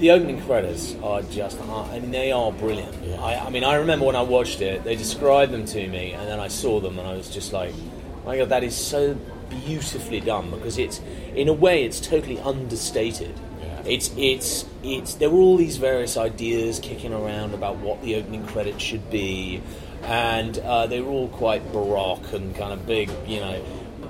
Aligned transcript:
the 0.00 0.10
opening 0.10 0.40
credits 0.40 0.96
are 1.02 1.22
just, 1.22 1.60
I 1.60 2.00
mean, 2.00 2.10
they 2.10 2.32
are 2.32 2.50
brilliant. 2.50 2.96
I, 3.20 3.36
I 3.36 3.50
mean, 3.50 3.64
I 3.64 3.74
remember 3.74 4.06
when 4.06 4.16
I 4.16 4.22
watched 4.22 4.62
it, 4.62 4.82
they 4.82 4.96
described 4.96 5.52
them 5.52 5.66
to 5.66 5.86
me, 5.88 6.12
and 6.12 6.26
then 6.26 6.40
I 6.40 6.48
saw 6.48 6.80
them, 6.80 6.98
and 6.98 7.06
I 7.06 7.14
was 7.14 7.28
just 7.28 7.52
like, 7.52 7.74
my 8.24 8.38
God, 8.38 8.48
that 8.48 8.64
is 8.64 8.74
so 8.74 9.14
beautifully 9.50 10.20
done 10.20 10.50
because 10.50 10.78
it's, 10.78 11.02
in 11.34 11.48
a 11.48 11.52
way, 11.52 11.84
it's 11.84 12.00
totally 12.00 12.38
understated. 12.40 13.38
Yeah. 13.60 13.82
It's, 13.84 14.10
it's, 14.16 14.64
it's, 14.82 15.14
there 15.14 15.28
were 15.28 15.40
all 15.40 15.58
these 15.58 15.76
various 15.76 16.16
ideas 16.16 16.80
kicking 16.80 17.12
around 17.12 17.52
about 17.52 17.76
what 17.76 18.00
the 18.02 18.14
opening 18.16 18.46
credits 18.46 18.82
should 18.82 19.10
be, 19.10 19.60
and 20.04 20.58
uh, 20.60 20.86
they 20.86 21.02
were 21.02 21.10
all 21.10 21.28
quite 21.28 21.72
baroque 21.72 22.32
and 22.32 22.56
kind 22.56 22.72
of 22.72 22.86
big, 22.86 23.10
you 23.26 23.40
know. 23.40 23.62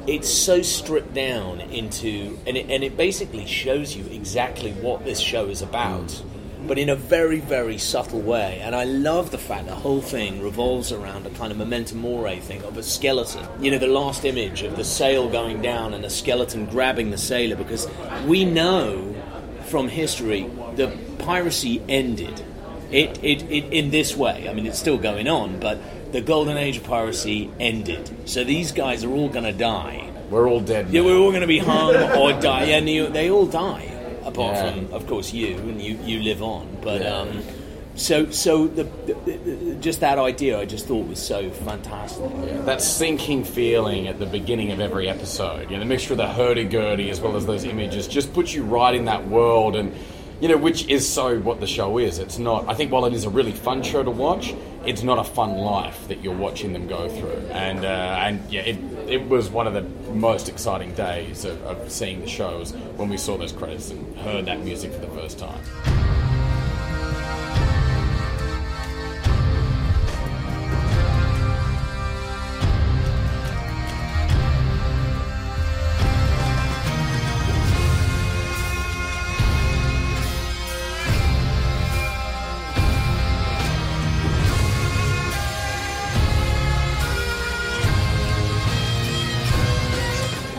It's 0.07 0.29
so 0.33 0.63
stripped 0.63 1.15
down 1.15 1.61
into, 1.61 2.39
and 2.47 2.57
it, 2.57 2.71
and 2.71 2.83
it 2.83 2.97
basically 2.97 3.47
shows 3.47 3.95
you 3.95 4.05
exactly 4.07 4.73
what 4.73 5.05
this 5.05 5.21
show 5.21 5.47
is 5.47 5.63
about, 5.63 6.07
mm. 6.07 6.67
but 6.67 6.79
in 6.79 6.89
a 6.89 6.97
very, 6.97 7.39
very 7.41 7.77
subtle 7.77 8.21
way. 8.21 8.61
And 8.63 8.75
I 8.75 8.85
love 8.85 9.31
the 9.31 9.39
fact 9.39 9.67
the 9.67 9.75
whole 9.75 10.01
thing 10.01 10.43
revolves 10.43 10.91
around 10.91 11.27
a 11.27 11.31
kind 11.31 11.53
of 11.53 11.59
memento 11.59 11.95
mori 11.95 12.41
thing 12.41 12.63
of 12.65 12.79
a 12.79 12.83
skeleton. 12.83 13.47
You 13.63 13.71
know, 13.71 13.79
the 13.79 13.87
last 13.89 14.25
image 14.25 14.63
of 14.63 14.77
the 14.77 14.85
sail 14.85 15.29
going 15.29 15.61
down 15.61 15.93
and 15.93 16.05
a 16.05 16.11
skeleton 16.11 16.67
grabbing 16.67 17.11
the 17.11 17.19
sailor, 17.19 17.57
because 17.57 17.87
we 18.27 18.45
know 18.45 19.15
from 19.67 19.89
history 19.89 20.51
that 20.77 21.19
piracy 21.19 21.83
ended. 21.89 22.43
It, 22.91 23.23
it, 23.23 23.43
it, 23.49 23.73
in 23.73 23.91
this 23.91 24.17
way, 24.17 24.49
I 24.49 24.55
mean, 24.55 24.67
it's 24.67 24.79
still 24.79 24.99
going 24.99 25.29
on, 25.29 25.61
but 25.61 25.79
the 26.13 26.21
golden 26.21 26.57
age 26.57 26.77
of 26.77 26.85
piracy 26.85 27.51
ended. 27.61 28.29
So 28.29 28.45
these 28.45 28.73
guys 28.73 29.05
are 29.05 29.11
all 29.11 29.29
going 29.29 29.45
to 29.45 29.53
die. 29.53 30.11
We're 30.31 30.49
all 30.49 30.61
dead. 30.61 30.91
Yeah, 30.91 31.03
we're 31.03 31.17
all 31.19 31.31
going 31.31 31.41
to 31.43 31.47
be 31.47 31.59
hung 31.59 31.95
or 32.17 32.39
die. 32.41 32.65
And 32.65 32.89
you, 32.89 33.09
they 33.09 33.31
all 33.31 33.47
die, 33.47 33.91
apart 34.25 34.57
Yeah. 34.57 34.73
from, 34.73 34.93
of 34.95 35.07
course, 35.07 35.33
you, 35.33 35.57
and 35.57 35.81
you, 35.83 35.99
you 36.05 36.21
live 36.21 36.43
on. 36.43 36.69
But 36.83 37.03
Yeah. 37.03 37.17
um, 37.17 37.43
so, 37.97 38.31
so 38.31 38.67
the, 38.69 38.85
the, 39.07 39.15
the, 39.15 39.75
just 39.81 40.01
that 40.01 40.19
idea, 40.19 40.59
I 40.59 40.65
just 40.65 40.87
thought 40.87 41.07
was 41.09 41.19
so 41.19 41.51
fantastic. 41.51 42.31
that 42.65 42.81
sinking 42.81 43.45
feeling 43.45 44.07
at 44.07 44.19
the 44.19 44.27
beginning 44.27 44.71
of 44.71 44.81
every 44.81 45.09
episode. 45.09 45.69
You 45.71 45.77
know, 45.77 45.81
the 45.81 45.85
mixture 45.87 46.13
of 46.15 46.19
the 46.19 46.29
hurdy-gurdy 46.29 47.11
as 47.11 47.21
well 47.21 47.37
as 47.37 47.45
those 47.47 47.65
images 47.65 48.07
just 48.09 48.33
puts 48.33 48.55
you 48.55 48.63
right 48.63 48.95
in 48.95 49.05
that 49.07 49.27
world, 49.29 49.75
and 49.77 49.93
you 50.41 50.49
know, 50.49 50.57
which 50.57 50.87
is 50.89 51.07
so 51.09 51.39
what 51.39 51.61
the 51.61 51.67
show 51.67 51.99
is. 51.99 52.19
It's 52.19 52.39
not. 52.39 52.69
I 52.69 52.75
think 52.75 52.91
while 52.91 53.05
it 53.05 53.13
is 53.13 53.25
a 53.25 53.31
really 53.31 53.53
fun 53.53 53.83
show 53.83 54.03
to 54.03 54.11
watch, 54.11 54.55
it's 54.87 55.03
not 55.03 55.19
a 55.19 55.25
fun 55.25 55.57
life 55.57 56.09
that 56.09 56.25
you're 56.25 56.37
watching 56.37 56.73
them 56.73 56.87
go 56.87 57.09
through. 57.09 57.47
And 57.53 57.85
uh, 57.85 58.19
and 58.21 58.51
yeah, 58.51 58.63
it 58.63 58.79
it 59.09 59.29
was 59.29 59.51
one 59.51 59.67
of 59.67 59.75
the 59.75 59.83
most 60.13 60.49
exciting 60.49 60.95
days 60.95 61.45
of, 61.45 61.63
of 61.65 61.91
seeing 61.91 62.21
the 62.21 62.29
shows 62.29 62.73
when 62.97 63.09
we 63.09 63.17
saw 63.17 63.37
those 63.37 63.53
credits 63.53 63.91
and 63.91 64.17
heard 64.19 64.47
that 64.47 64.61
music 64.61 64.93
for 64.93 65.01
the 65.01 65.09
first 65.09 65.39
time. 65.39 65.61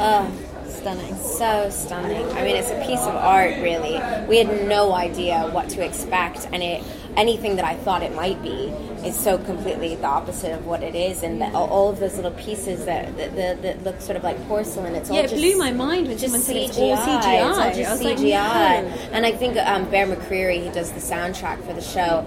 Oh, 0.04 0.32
stunning. 0.68 1.16
So 1.16 1.70
stunning. 1.70 2.26
I 2.32 2.44
mean, 2.44 2.56
it's 2.56 2.72
a 2.72 2.86
piece 2.86 3.02
of 3.02 3.16
art, 3.16 3.56
really. 3.62 4.00
We 4.28 4.38
had 4.38 4.68
no 4.68 4.94
idea 4.94 5.48
what 5.52 5.70
to 5.70 5.86
expect, 5.86 6.48
and 6.52 6.64
it 6.64 6.84
anything 7.18 7.58
that 7.58 7.66
I 7.66 7.76
thought 7.76 8.04
it 8.04 8.16
might 8.16 8.42
be 8.42 8.68
is 9.06 9.18
so 9.18 9.38
completely 9.38 9.96
the 9.96 10.06
opposite 10.06 10.54
of 10.54 10.66
what 10.66 10.84
it 10.84 10.96
is. 10.96 11.24
And 11.24 11.42
the, 11.42 11.52
all 11.52 11.90
of 11.90 12.00
those 12.00 12.16
little 12.16 12.32
pieces 12.32 12.86
that, 12.86 13.16
that, 13.18 13.36
that, 13.36 13.62
that 13.62 13.84
look 13.84 14.00
sort 14.02 14.16
of 14.16 14.24
like 14.24 14.42
porcelain, 14.48 14.96
it's 14.96 15.10
all 15.10 15.16
Yeah, 15.16 15.24
it 15.24 15.30
just 15.30 15.42
blew 15.42 15.58
my 15.58 15.72
mind 15.72 16.08
when 16.08 16.18
just 16.18 16.34
someone 16.34 16.42
said 16.42 16.56
CGI. 16.56 16.68
it's 16.68 16.78
all 16.78 16.98
CGI. 16.98 17.50
It's 17.50 17.58
all 17.58 17.74
just 17.74 17.92
was 17.92 18.04
like, 18.04 18.18
CGI. 18.18 18.24
no. 18.24 18.90
And 19.12 19.26
I 19.26 19.32
think 19.32 19.58
um, 19.58 19.90
Bear 19.90 20.08
McCreary, 20.08 20.64
he 20.64 20.70
does 20.70 20.92
the 20.92 21.00
soundtrack 21.00 21.66
for 21.66 21.74
the 21.74 21.82
show, 21.82 22.26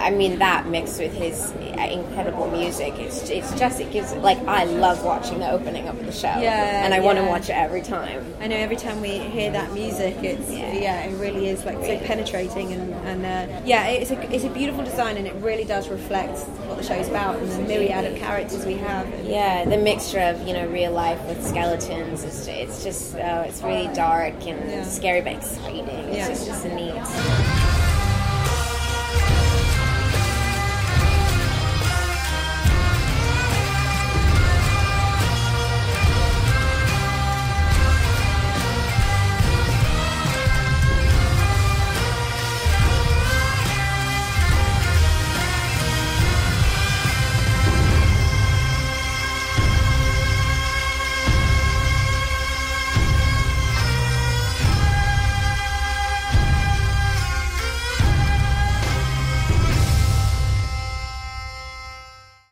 I 0.00 0.10
mean 0.10 0.38
that 0.38 0.66
mixed 0.66 0.98
with 1.00 1.12
his 1.14 1.50
uh, 1.52 1.88
incredible 1.90 2.50
music, 2.50 2.94
it's 2.98 3.28
it's 3.30 3.52
just 3.58 3.80
it 3.80 3.90
gives 3.92 4.12
like 4.14 4.38
I 4.46 4.64
love 4.64 5.04
watching 5.04 5.38
the 5.40 5.50
opening 5.50 5.88
of 5.88 6.04
the 6.04 6.12
show, 6.12 6.28
Yeah, 6.40 6.84
and 6.84 6.92
I 6.94 7.00
want 7.00 7.18
to 7.18 7.24
watch 7.24 7.48
it 7.48 7.52
every 7.56 7.82
time. 7.82 8.24
I 8.40 8.46
know 8.46 8.56
every 8.56 8.76
time 8.76 9.00
we 9.00 9.18
hear 9.18 9.50
that 9.52 9.72
music, 9.72 10.16
it's 10.22 10.50
Yeah. 10.50 10.72
yeah, 10.72 11.00
it 11.04 11.14
really 11.16 11.48
is 11.48 11.64
like 11.64 11.78
so 11.84 11.98
penetrating 12.06 12.72
and, 12.72 12.92
and 13.06 13.26
uh, 13.26 13.60
yeah, 13.64 13.86
it's 13.88 14.10
a 14.10 14.34
it's 14.34 14.44
a 14.44 14.50
beautiful 14.50 14.84
design 14.84 15.16
and 15.16 15.26
it 15.26 15.34
really 15.36 15.64
does 15.64 15.88
reflect 15.88 16.38
what 16.68 16.78
the 16.78 16.84
show's 16.84 17.08
about 17.08 17.36
and 17.36 17.50
the 17.50 17.58
myriad 17.60 18.04
of 18.04 18.16
characters 18.18 18.64
we 18.64 18.74
have. 18.74 19.06
Yeah, 19.24 19.64
the 19.64 19.78
mixture 19.78 20.20
of 20.20 20.46
you 20.46 20.54
know 20.54 20.66
real 20.68 20.92
life 20.92 21.20
with 21.26 21.44
skeletons, 21.46 22.24
it's, 22.24 22.46
it's 22.46 22.82
just 22.84 23.14
oh, 23.16 23.40
it's 23.42 23.62
really 23.62 23.88
dark 23.94 24.34
and 24.46 24.70
Yeah. 24.70 24.84
scary 24.84 25.20
but 25.20 25.34
exciting. 25.34 25.88
It's 25.88 26.16
Yeah. 26.16 26.28
just, 26.28 26.46
just 26.46 26.64
neat. 26.66 27.71